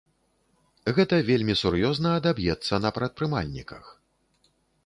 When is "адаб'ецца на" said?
2.21-2.93